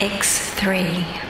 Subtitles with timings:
[0.00, 1.29] X3.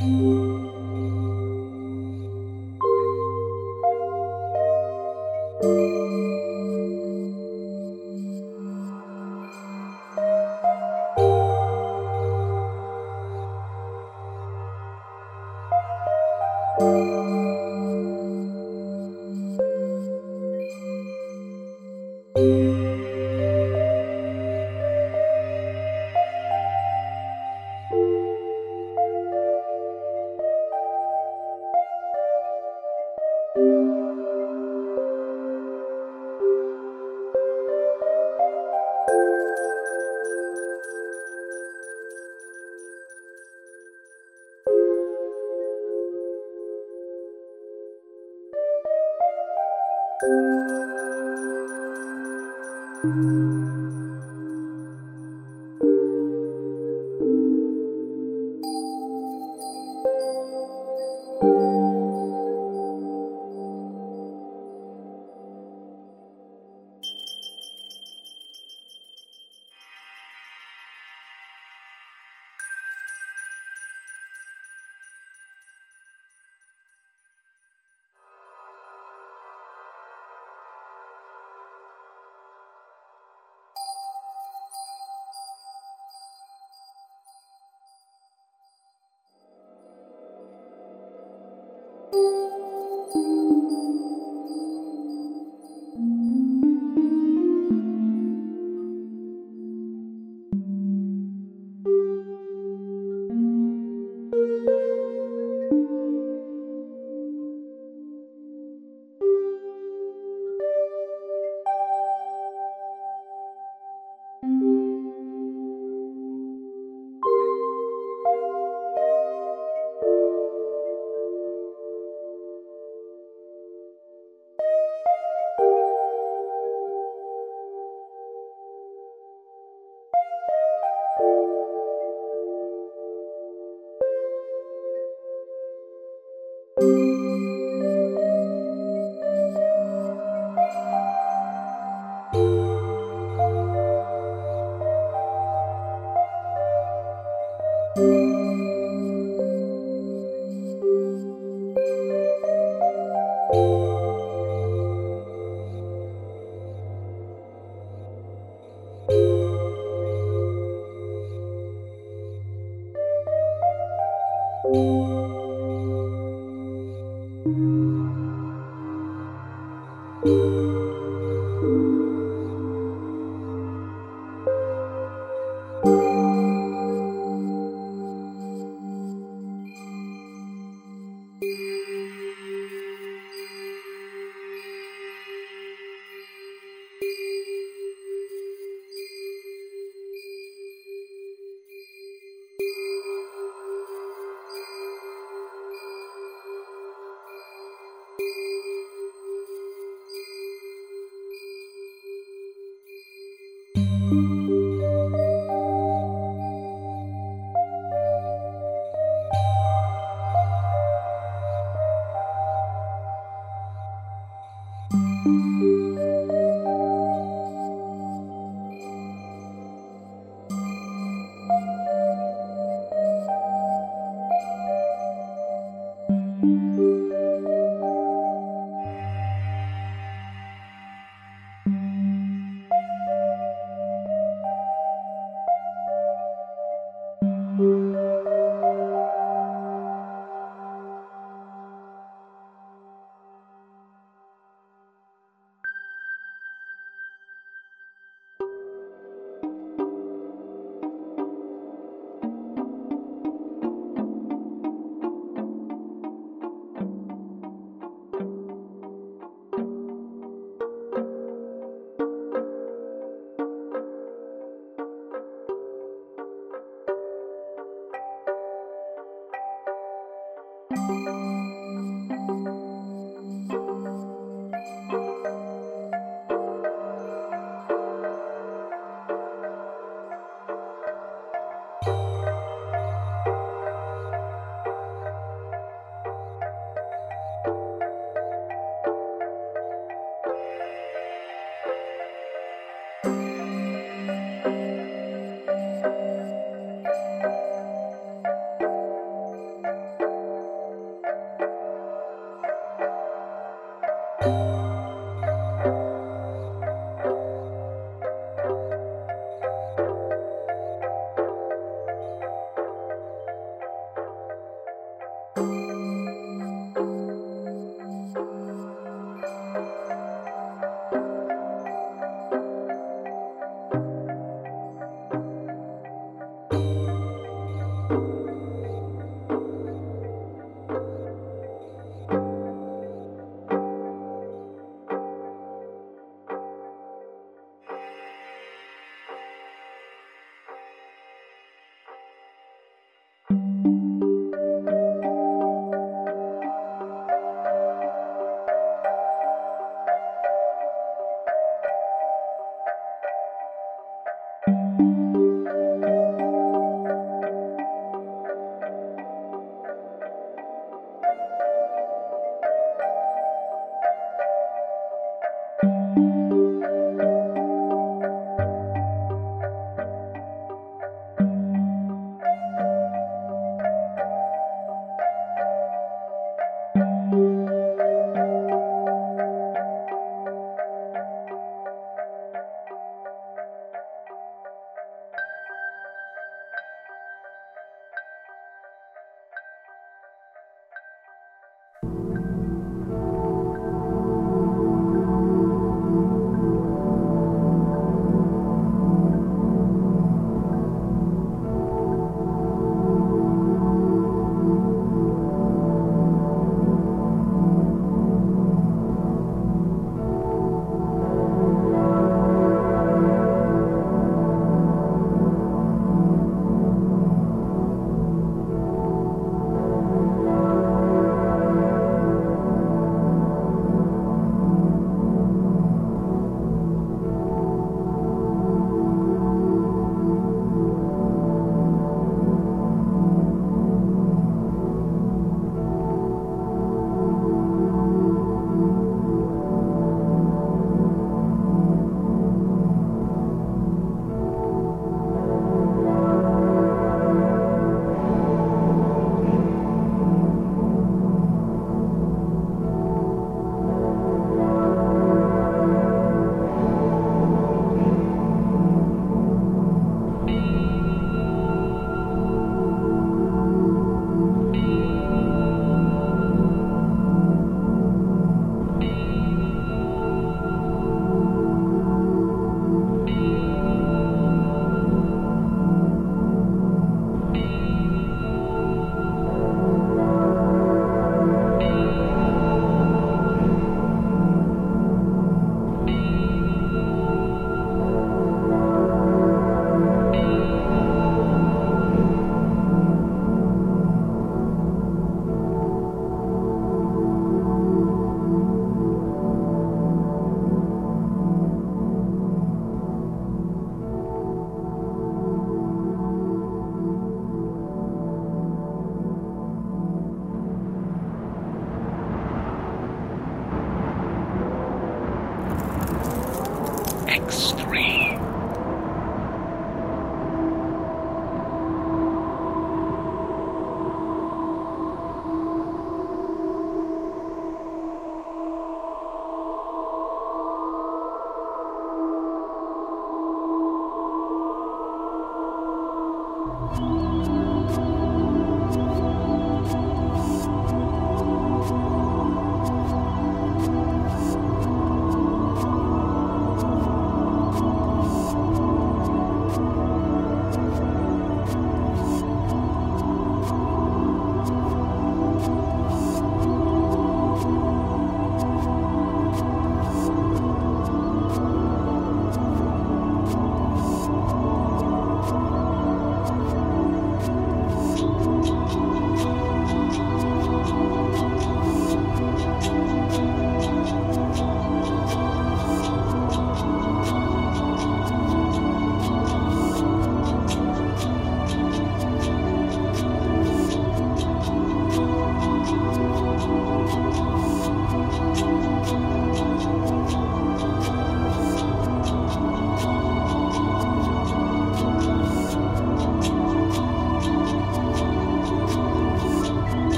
[0.00, 0.79] Música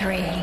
[0.00, 0.39] X3.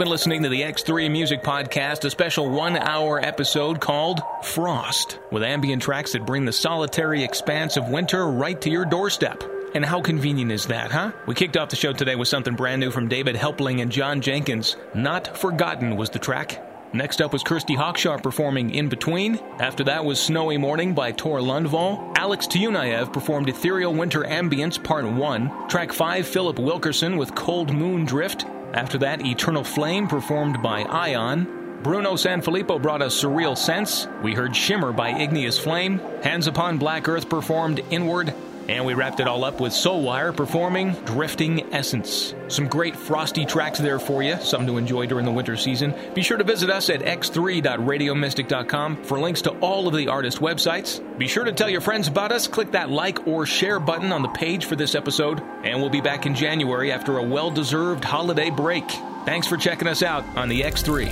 [0.00, 5.42] Been listening to the X3 Music Podcast, a special one hour episode called Frost, with
[5.42, 9.44] ambient tracks that bring the solitary expanse of winter right to your doorstep.
[9.74, 11.12] And how convenient is that, huh?
[11.26, 14.22] We kicked off the show today with something brand new from David Helpling and Jon
[14.22, 14.74] Jenkins.
[14.94, 16.94] Not Forgotten was the track.
[16.94, 19.36] Next up was Kirsty Hawkshaw performing In Between.
[19.58, 22.16] After that was Snowy Morning by Tor Lundvall.
[22.16, 25.68] Alex Tiunayev performed Ethereal Winter Ambience Part 1.
[25.68, 28.46] Track 5, Philip Wilkerson with Cold Moon Drift.
[28.72, 31.80] After that, Eternal Flame performed by Ion.
[31.82, 34.06] Bruno Sanfilippo brought us Surreal Sense.
[34.22, 35.98] We heard Shimmer by Igneous Flame.
[36.22, 38.34] Hands Upon Black Earth performed Inward.
[38.70, 42.36] And we wrapped it all up with Soulwire performing Drifting Essence.
[42.46, 45.92] Some great frosty tracks there for you, something to enjoy during the winter season.
[46.14, 51.02] Be sure to visit us at x3.radiomystic.com for links to all of the artist websites.
[51.18, 54.22] Be sure to tell your friends about us, click that like or share button on
[54.22, 58.04] the page for this episode, and we'll be back in January after a well deserved
[58.04, 58.88] holiday break.
[59.24, 61.08] Thanks for checking us out on the X3.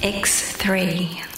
[0.00, 1.37] X3.